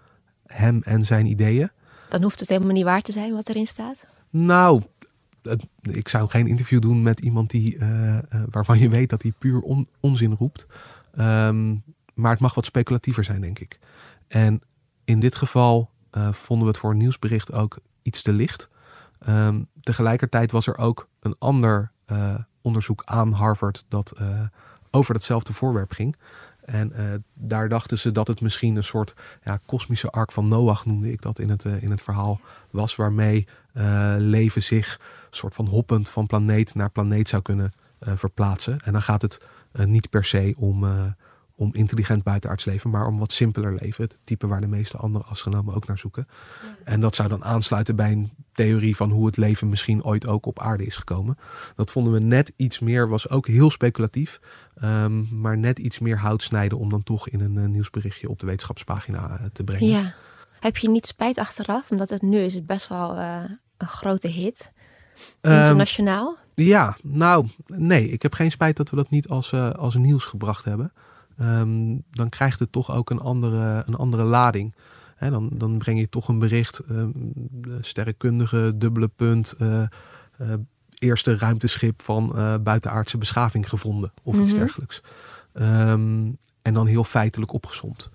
[0.46, 1.70] hem en zijn ideeën.
[2.14, 4.06] Dan hoeft het helemaal niet waar te zijn wat erin staat.
[4.30, 4.82] Nou,
[5.82, 9.32] ik zou geen interview doen met iemand die, eh, eh, waarvan je weet dat hij
[9.38, 10.66] puur on- onzin roept.
[11.14, 11.74] Ehm,
[12.14, 13.78] maar het mag wat speculatiever zijn, denk ik.
[14.28, 14.60] En
[15.04, 18.68] in dit geval eh, vonden we het voor een nieuwsbericht ook iets te licht.
[19.18, 21.92] Ehm, tegelijkertijd was er ook een ander
[22.62, 24.20] onderzoek aan Harvard dat
[24.90, 26.16] over datzelfde voorwerp ging.
[26.64, 30.86] En eh, daar dachten ze dat het misschien een soort ja, kosmische ark van Noach,
[30.86, 32.96] noemde ik dat in het, eh, in het verhaal, was.
[32.96, 35.00] Waarmee eh, leven zich
[35.30, 38.80] soort van hoppend van planeet naar planeet zou kunnen verplaatsen.
[38.80, 39.40] En dan gaat het
[39.72, 40.84] niet per se om,
[41.56, 44.04] om intelligent buitenaards leven, maar om wat simpeler leven.
[44.04, 46.28] Het type waar de meeste andere astronomen ook naar zoeken.
[46.84, 50.46] En dat zou dan aansluiten bij een theorie van hoe het leven misschien ooit ook
[50.46, 51.38] op aarde is gekomen.
[51.76, 54.40] Dat vonden we net iets meer, was ook heel speculatief,
[54.74, 58.40] ehm, maar net iets meer hout snijden om dan toch in een eh, nieuwsberichtje op
[58.40, 59.86] de wetenschapspagina eh, te brengen.
[59.86, 60.14] Ja.
[60.60, 61.90] Heb je niet spijt achteraf?
[61.90, 63.42] Omdat het nu is het best wel eh,
[63.76, 64.72] een grote hit.
[65.40, 66.36] Ehm, Internationaal.
[66.54, 70.64] Ja, nou, nee, ik heb geen spijt dat we dat niet als, als nieuws gebracht
[70.64, 70.92] hebben.
[71.38, 74.74] Ehm, dan krijgt het toch ook een andere, een andere lading.
[75.18, 76.80] Dan, dan breng je toch een bericht,
[77.50, 79.88] de sterrenkundige, dubbele punt, eh, eh,
[80.98, 84.58] eerste ruimteschip van eh, buitenaardse beschaving gevonden of iets Mhm.
[84.60, 85.00] dergelijks.
[85.52, 86.30] Ehm,
[86.62, 88.10] en dan heel feitelijk opgezomd.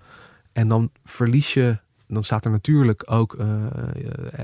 [0.52, 3.66] En dan verlies je, dan staat er natuurlijk ook eh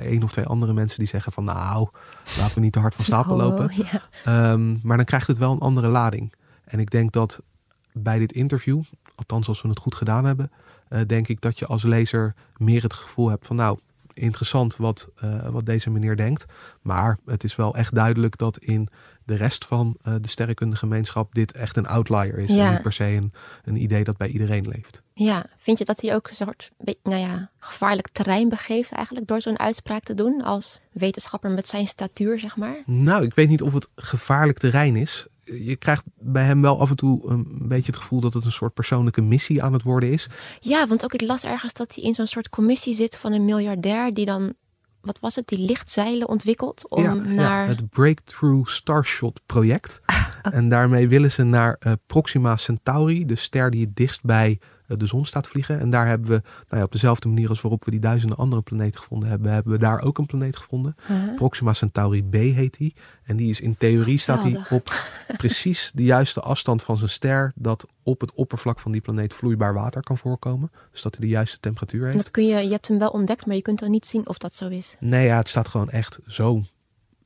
[0.03, 1.89] één of twee andere mensen die zeggen van nou,
[2.39, 3.71] laten we niet te hard van stapel Oh, lopen.
[4.83, 6.33] maar dan krijgt het wel een andere lading.
[6.65, 7.39] En ik denk dat
[7.99, 8.83] bij dit interview,
[9.15, 10.51] althans als we het goed gedaan hebben,
[10.89, 13.79] eh, denk ik dat je als lezer meer het gevoel hebt van nou,
[14.17, 16.45] interessant wat, eh, wat deze meneer denkt.
[16.83, 18.89] Maar het is wel echt duidelijk dat in
[19.25, 22.51] de rest van eh, de sterrenkundige gemeenschap dit echt een outlier is.
[22.51, 22.67] Ja.
[22.67, 23.33] En niet per se een,
[23.65, 25.03] een idee dat bij iedereen leeft.
[25.13, 26.71] ja, vind je dat hij ook een soort
[27.03, 31.87] nou ja, gevaarlijk terrein begeeft eigenlijk door zo'n uitspraak te doen als wetenschapper met zijn
[31.87, 32.77] statuur, zeg maar?
[32.87, 35.27] Nou, ik weet niet of het gevaarlijk terrein is.
[35.53, 38.53] Je krijgt bij hem wel af en toe een beetje het gevoel dat het een
[38.53, 40.29] soort persoonlijke missie aan het worden is.
[40.61, 43.45] Ja, want ook ik las ergens dat hij in zo'n soort commissie zit van een
[43.45, 44.55] miljardair die dan,
[45.01, 47.63] wat was het, die lichtzeilen ontwikkelt om ja, naar...
[47.63, 50.01] ja, het Breakthrough Starshot project.
[50.43, 55.07] En daarmee willen ze naar eh, Proxima Centauri, de ster die het dichtst bij de
[55.07, 55.81] zon staat vliegen.
[55.81, 58.63] En daar hebben we, nou ja, op dezelfde manier als waarop we die duizenden andere
[58.63, 60.97] planeten gevonden hebben, hebben we daar ook een planeet gevonden.
[61.07, 61.35] Huh?
[61.35, 62.95] Proxima Centauri B heet die.
[63.25, 64.95] En die is in theorie staat die op
[65.37, 69.75] precies de juiste afstand van zijn ster, dat op het oppervlak van die planeet vloeibaar
[69.75, 70.71] water kan voorkomen.
[70.93, 72.19] Dus dat hij de juiste temperatuur En heeft.
[72.25, 74.39] dat kun je, je hebt hem wel ontdekt, maar je kunt dan niet zien of
[74.39, 74.97] dat zo is.
[75.01, 76.63] Nee, ja, het staat gewoon echt zo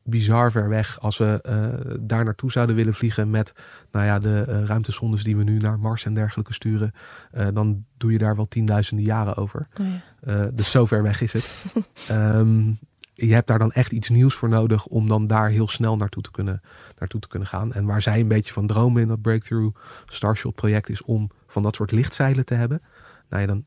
[0.03, 1.01] bizar ver weg.
[1.01, 3.53] Als we eh, daar naartoe zouden willen vliegen met
[3.91, 6.93] nou ja, de eh, ruimtesondes die we nu naar Mars en dergelijke sturen,
[7.31, 9.69] eh, dan doe je daar wel tienduizenden jaren over.
[9.81, 10.51] Oh ja.
[10.55, 11.51] Dus zo ver weg is het.
[12.09, 12.73] Ehm,
[13.15, 16.23] je hebt daar dan echt iets nieuws voor nodig om dan daar heel snel naartoe
[16.23, 16.61] te kunnen,
[16.99, 17.73] naartoe te kunnen gaan.
[17.73, 21.63] En waar zij een beetje van dromen in dat Breakthrough Starshot project is om van
[21.63, 22.83] dat soort lichtzeilen te hebben.
[23.29, 23.65] Nou ja, dan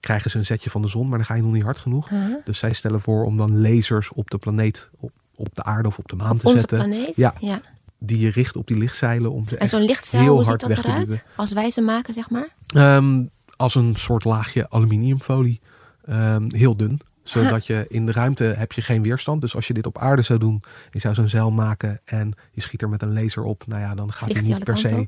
[0.00, 2.08] krijgen ze een zetje van de zon, maar dan ga je nog niet hard genoeg.
[2.08, 2.34] Huh?
[2.44, 5.98] Dus zij stellen voor om dan lasers op de planeet, op, op de aarde of
[5.98, 6.78] op de maan Op te onze zetten.
[6.78, 7.16] planeet?
[7.16, 7.34] Ja.
[7.40, 7.60] ja.
[7.98, 10.60] Die je richt op die lichtzeilen om ze En zo'n lichtzeil, heel hoe ziet hard
[10.60, 11.24] dat weg te eruit?
[11.36, 12.48] Als wij ze maken, zeg maar?
[12.66, 13.24] Ehm,
[13.56, 15.60] als een soort laagje aluminiumfolie.
[16.04, 17.00] Ehm, heel dun.
[17.22, 19.40] Zodat je in de ruimte heb je geen weerstand.
[19.40, 22.60] Dus als je dit op aarde zou doen, je zou zo'n zeil maken en je
[22.60, 23.66] schiet er met een laser op.
[23.66, 25.06] Nou ja, dan gaat hij niet per se.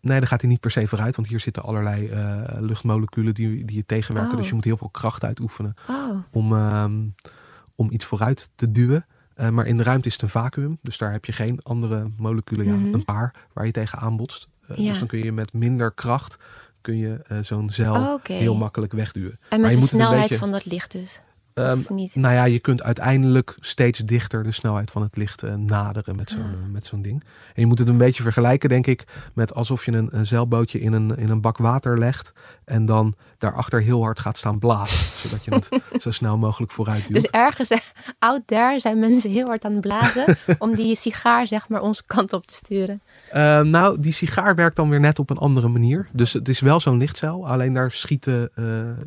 [0.00, 1.16] Nee, dan gaat hij niet per se vooruit.
[1.16, 4.32] Want hier zitten allerlei eh, luchtmoleculen die, die je tegenwerken.
[4.32, 4.38] Oh.
[4.38, 7.00] Dus je moet heel veel kracht uitoefenen Oh, om, ehm,
[7.76, 9.04] om iets vooruit te duwen.
[9.34, 10.78] Eh, maar in de ruimte is het een vacuüm.
[10.82, 12.66] Dus daar heb je geen andere moleculen.
[12.66, 12.94] Ja, Mhm.
[12.94, 14.48] een paar waar je tegen aanbotst.
[14.68, 14.88] Eh, Ja.
[14.90, 16.38] Dus dan kun je met minder kracht
[16.80, 18.32] kun je eh, zo'n zeil Oh, oké.
[18.32, 19.30] heel makkelijk wegduwen.
[19.30, 21.20] En Maar met je de moet snelheid beetje- van dat licht dus.
[21.54, 21.78] Ehm?
[22.14, 26.30] Nou ja, je kunt uiteindelijk steeds dichter de snelheid van het licht eh, naderen met
[26.30, 26.52] zo'n Ah.
[26.52, 27.22] eh, met zo'n ding.
[27.24, 30.80] En je moet het een beetje vergelijken, denk ik, met alsof je een, een zeilbootje
[30.80, 32.32] in een, in een bak water legt.
[32.64, 35.06] En dan daarachter heel hard gaat staan blazen.
[35.22, 35.68] zodat je het
[36.02, 37.12] zo snel mogelijk vooruit duwt.
[37.22, 37.78] Dus ergens eh,
[38.18, 42.02] out there zijn mensen heel hard aan het blazen om die sigaar zeg maar onze
[42.06, 43.02] kant op te sturen.
[43.32, 46.08] Ehm, nou, die sigaar werkt dan weer net op een andere manier.
[46.12, 47.48] Dus het is wel zo'n lichtcel.
[47.48, 48.50] Alleen daar schieten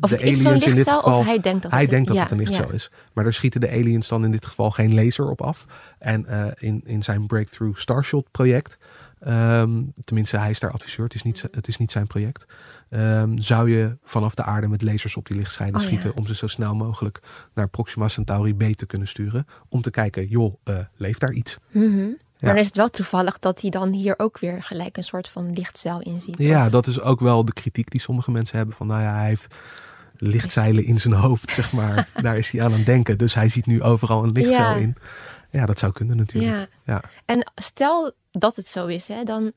[0.00, 1.18] Of de het is zo'n aliens in dit lichtcel geval...
[1.18, 2.72] of hij denkt dat Hij het denkt dat ja, het een lichtcel ja.
[2.72, 2.90] is.
[3.12, 5.66] Maar daar schieten de aliens dan in dit geval geen laser op af.
[5.98, 8.78] En eh, in, in zijn Breakthrough Starshot project,
[9.20, 12.46] ehm, tenminste hij is daar adviseur, het is niet, het is niet zijn project,
[12.88, 15.86] ehm, zou je vanaf de aarde met lasers op die lichtschijnen Oh, ja.
[15.86, 17.20] schieten om ze zo snel mogelijk
[17.54, 19.46] naar Proxima Centauri B te kunnen sturen.
[19.68, 21.58] Om te kijken, joh, eh, leeft daar iets?
[21.70, 22.08] Ja.
[22.40, 25.28] Maar dan is het wel toevallig dat hij dan hier ook weer gelijk een soort
[25.28, 26.34] van lichtcel in ziet.
[26.38, 28.76] Ja, of- dat is ook wel de kritiek die sommige mensen hebben.
[28.76, 29.54] Van nou ja, hij heeft
[30.16, 32.08] lichtzeilen in zijn hoofd, zeg maar.
[32.22, 33.18] Daar is hij aan aan het denken.
[33.18, 34.74] Dus hij ziet nu overal een lichtcel Ja.
[34.74, 34.94] in.
[35.50, 36.52] Ja, dat zou kunnen natuurlijk.
[36.52, 36.66] Ja.
[36.94, 37.00] Ja.
[37.24, 39.52] En stel dat het zo is, hè, dan,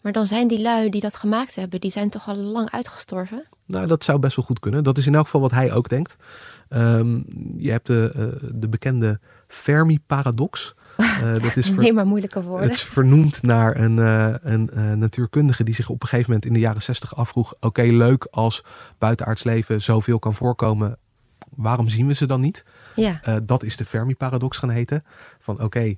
[0.00, 3.44] maar dan zijn die lui die dat gemaakt hebben, die zijn toch al lang uitgestorven?
[3.66, 4.84] Nou, dat zou best wel goed kunnen.
[4.84, 6.16] Dat is in elk geval wat hij ook denkt.
[6.68, 7.20] Ehm,
[7.56, 10.74] je hebt de, eh, de bekende Fermi-paradox.
[10.96, 12.66] Eh, dat is ver- Nee, maar moeilijke woorden.
[12.68, 16.46] Het is vernoemd naar een, eh, een eh, natuurkundige die zich op een gegeven moment
[16.48, 18.64] in de jaren zestig afvroeg: oké, leuk als
[18.98, 20.96] buitenaards leven zoveel kan voorkomen.
[21.54, 22.64] Waarom zien we ze dan niet?
[22.96, 25.02] Ja, dat is de Fermi-paradox gaan heten.
[25.38, 25.94] Van oké,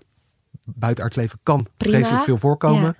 [0.74, 2.96] buitenaards leven kan vreselijk veel voorkomen,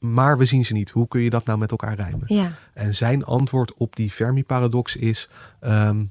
[0.00, 0.90] maar we zien ze niet.
[0.90, 2.22] Hoe kun je dat nou met elkaar rijmen?
[2.26, 2.52] ja.
[2.74, 5.28] En zijn antwoord op die Fermi-paradox is:
[5.60, 6.04] ehm,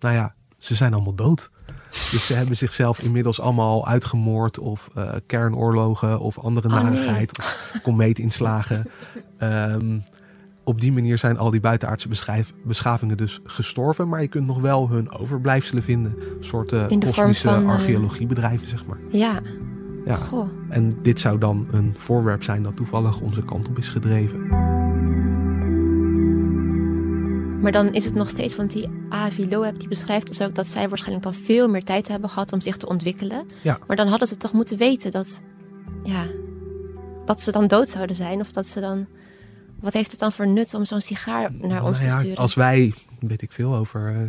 [0.00, 1.50] nou ja, ze zijn allemaal dood.
[1.90, 6.82] Dus ze hebben zichzelf inmiddels allemaal uitgemoord of eh, kernoorlogen of andere Oh, nee.
[6.82, 8.86] narigheid of komeetinslagen.
[9.38, 9.98] Ehm,
[10.64, 12.08] op die manier zijn al die buitenaardse
[12.64, 14.08] beschavingen dus gestorven.
[14.08, 16.14] Maar je kunt nog wel hun overblijfselen vinden.
[16.18, 18.98] Een soort eh, kosmische eh, archeologiebedrijven, zeg maar.
[19.10, 19.40] Ja,
[20.04, 20.14] Ja.
[20.14, 20.48] goh.
[20.68, 24.38] En dit zou dan een voorwerp zijn dat toevallig onze kant op is gedreven.
[27.60, 30.66] Maar dan is het nog steeds, want die Avi Loeb die beschrijft dus ook dat
[30.66, 33.46] zij waarschijnlijk dan veel meer tijd hebben gehad om zich te ontwikkelen.
[33.62, 33.78] Ja.
[33.86, 35.42] Maar dan hadden ze toch moeten weten dat,
[36.02, 36.24] ja,
[37.24, 38.40] dat ze dan dood zouden zijn.
[38.40, 39.06] Of dat ze dan,
[39.80, 42.42] wat heeft het dan voor nut om zo'n sigaar naar ons Nou ja, te sturen?
[42.42, 44.22] Als wij, weet ik veel, over eh,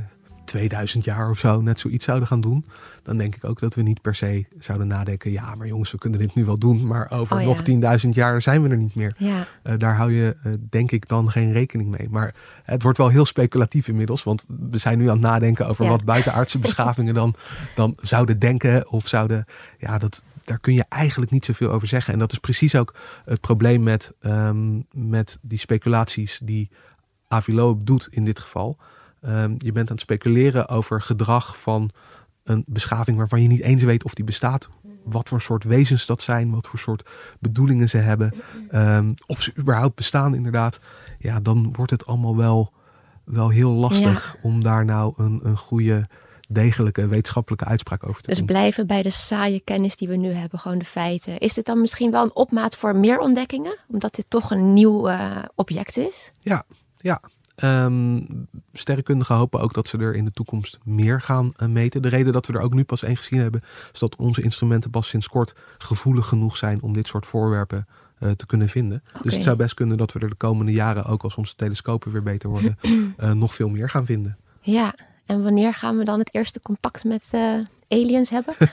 [0.46, 2.66] 2000 jaar of zo net zoiets zouden gaan doen,
[3.04, 5.32] dan denk ik ook dat we niet per se zouden nadenken.
[5.32, 7.48] Ja, maar jongens, we kunnen dit nu wel doen, maar over Oh ja.
[7.48, 9.16] nog 10.000 jaar zijn we er niet meer.
[9.18, 12.08] Ja, Eh, daar hou je, eh, denk ik, dan geen rekening mee.
[12.10, 15.84] Maar het wordt wel heel speculatief inmiddels, want we zijn nu aan het nadenken over
[15.84, 15.90] Ja.
[15.90, 17.36] wat buitenaardse beschavingen dan,
[17.76, 19.46] dan zouden denken of zouden.
[19.80, 22.14] Ja, dat, daar kun je eigenlijk niet zoveel over zeggen.
[22.14, 26.70] En dat is precies ook het probleem met, ehm, met die speculaties die
[27.28, 28.78] Avi Loeb doet in dit geval.
[29.22, 31.92] Ehm, je bent aan het speculeren over gedrag van
[32.44, 34.70] een beschaving waarvan je niet eens weet of die bestaat.
[35.04, 38.34] Wat voor soort wezens dat zijn, wat voor soort bedoelingen ze hebben.
[38.70, 40.80] ehm, of ze überhaupt bestaan, inderdaad.
[41.20, 42.74] Ja, dan wordt het allemaal wel,
[43.26, 46.08] wel heel lastig om daar nou een, een goede,
[46.50, 48.46] degelijke wetenschappelijke uitspraak over te dus doen.
[48.46, 51.38] blijven bij de saaie kennis die we nu hebben, gewoon de feiten.
[51.38, 53.78] Is dit dan misschien wel een opmaat voor meer ontdekkingen?
[53.88, 56.32] Omdat dit toch een nieuw eh, object is?
[56.40, 56.64] Ja,
[56.98, 57.22] ja.
[57.62, 58.22] Ehm,
[58.74, 62.02] sterrenkundigen hopen ook dat ze er in de toekomst meer gaan eh, meten.
[62.02, 63.62] De reden dat we er ook nu pas één gezien hebben,
[63.94, 67.88] is dat onze instrumenten pas sinds kort gevoelig genoeg zijn om dit soort voorwerpen
[68.20, 69.04] eh, te kunnen vinden.
[69.22, 72.12] Dus het zou best kunnen dat we er de komende jaren, ook als onze telescopen
[72.12, 72.78] weer beter worden,
[73.18, 74.38] eh, nog veel meer gaan vinden.
[74.62, 74.96] Ja,
[75.26, 77.24] en wanneer gaan we dan het eerste contact met
[77.92, 78.54] aliens hebben?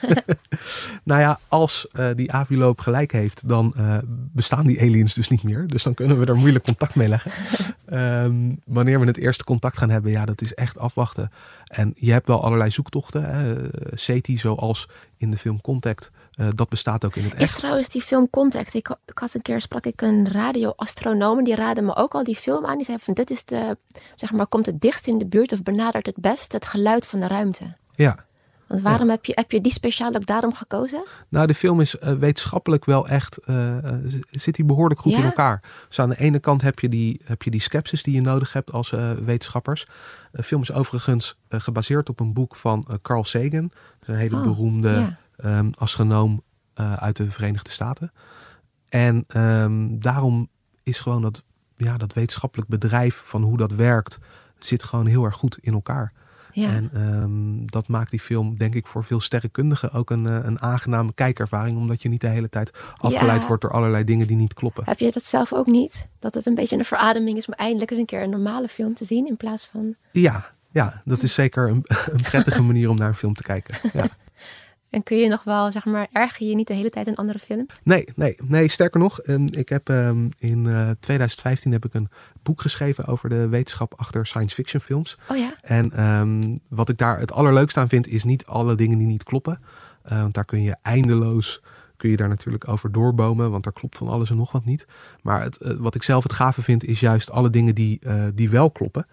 [1.03, 5.43] Nou ja, als eh, die Aviloop gelijk heeft, dan eh, bestaan die aliens dus niet
[5.43, 5.67] meer.
[5.67, 7.31] Dus dan kunnen we er moeilijk contact mee leggen.
[7.85, 11.31] Ehm, wanneer we het eerste contact gaan hebben, ja, dat is echt afwachten.
[11.67, 13.23] En je hebt wel allerlei zoektochten.
[13.23, 13.55] Hè.
[13.93, 17.55] SETI, zoals in de film Contact, eh, dat bestaat ook in het Is echt.
[17.57, 18.73] trouwens die film Contact.
[18.73, 21.37] Ik, ik had een keer sprak ik een radioastronoom.
[21.37, 22.77] en Die raadde me ook al die film aan.
[22.77, 23.77] Die zei van dit is de,
[24.15, 27.19] zeg maar, komt het dichtst in de buurt of benadert het best het geluid van
[27.19, 27.75] de ruimte.
[27.95, 28.25] Ja.
[28.69, 31.03] Want waarom heb, je, heb je die speciaal ook daarom gekozen?
[31.29, 33.93] Nou, de film is eh, wetenschappelijk wel echt, eh, eh,
[34.31, 35.17] zit die behoorlijk goed Ja?
[35.17, 35.61] in elkaar.
[35.87, 37.61] Dus aan de ene kant heb je die, heb je die
[38.03, 39.85] die je nodig hebt als wetenschappers.
[40.31, 43.71] De film is overigens gebaseerd op een boek van Carl Sagan.
[43.99, 45.17] Een hele Oh, beroemde ja.
[45.35, 46.43] ehm, astronoom
[46.75, 48.11] uit de Verenigde Staten.
[48.89, 50.49] En ehm, daarom
[50.83, 51.41] is gewoon dat,
[51.77, 54.19] ja, dat wetenschappelijk bedrijf van hoe dat werkt,
[54.59, 56.13] zit gewoon heel erg goed in elkaar.
[56.51, 56.69] Ja.
[56.73, 60.61] En ehm, dat maakt die film, denk ik, voor veel sterrenkundigen ook een, eh, een
[60.61, 61.77] aangename kijkervaring.
[61.77, 63.47] Omdat je niet de hele tijd afgeleid Ja.
[63.47, 64.83] wordt door allerlei dingen die niet kloppen.
[64.85, 66.07] Heb je dat zelf ook niet?
[66.19, 68.93] Dat het een beetje een verademing is om eindelijk eens een keer een normale film
[68.93, 69.95] te zien in plaats van...
[70.11, 71.83] Ja, ja, dat is zeker een,
[72.13, 73.77] een prettige manier om naar een film te kijken.
[73.93, 74.05] Ja.
[74.89, 77.39] En kun je nog wel, zeg maar, erger je niet de hele tijd in andere
[77.39, 77.79] films?
[77.83, 78.69] Nee, nee, nee.
[78.69, 80.63] Sterker nog, ehm, ik heb ehm, in
[80.99, 82.09] 2015 heb ik een
[82.43, 85.17] boek geschreven over de wetenschap achter science fiction films.
[85.27, 85.53] Oh ja.
[85.61, 89.23] En ehm, wat ik daar het allerleukste aan vind, is niet alle dingen die niet
[89.23, 89.59] kloppen.
[90.11, 91.61] Uh, want daar kun je eindeloos
[91.99, 94.87] kun je daar natuurlijk over doorbomen, want daar klopt van alles en nog wat niet.
[95.21, 98.23] Maar het, eh, wat ik zelf het gave vind, is juist alle dingen die, uh,
[98.33, 99.07] die wel kloppen.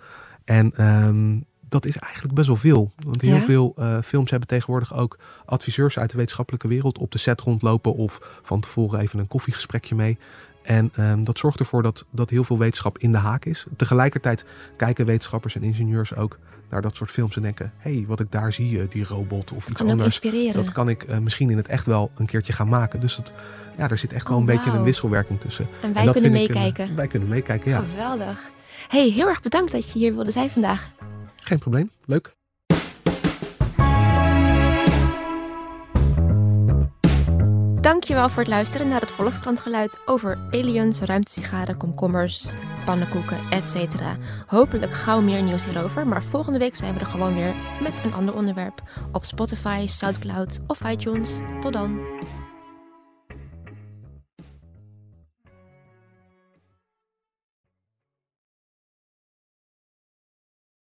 [0.45, 2.93] En um, dat is eigenlijk best wel veel.
[3.05, 7.19] Want heel veel uh, films hebben tegenwoordig ook adviseurs uit de wetenschappelijke wereld op de
[7.19, 10.19] set rondlopen of van tevoren even een koffiegesprekje mee.
[10.63, 13.67] En um, dat zorgt ervoor dat, dat heel veel wetenschap in de haak is.
[13.77, 14.45] Tegelijkertijd
[14.77, 18.33] kijken wetenschappers en ingenieurs ook naar dat soort films en denken: hé, hey, wat ik
[18.33, 20.21] daar zie, uh, die robot of iets kan anders,
[20.53, 23.01] dat kan ik uh, misschien in het echt wel een keertje gaan maken.
[23.01, 23.33] Dus dat,
[23.79, 24.57] ja, er zit echt oh, wel een wow.
[24.57, 25.69] beetje een wisselwerking tussen.
[25.83, 26.97] En wij en kunnen meekijken.
[26.97, 27.85] wij kunnen meekijken, ja.
[27.91, 28.51] Geweldig.
[28.89, 30.91] hey, heel erg bedankt dat je hier wilde zijn vandaag.
[31.47, 32.35] Geen probleem, leuk.
[37.81, 42.55] Dankjewel voor het luisteren naar het Volkskrantgeluid over aliens, ruimtesigaren, komkommers,
[42.85, 43.77] pannenkoeken, etc.
[44.47, 48.13] Hopelijk gauw meer nieuws hierover, maar volgende week zijn we er gewoon weer met een
[48.13, 48.83] ander onderwerp
[49.13, 51.39] op Spotify, Soundcloud of iTunes.
[51.61, 52.01] Tot dan!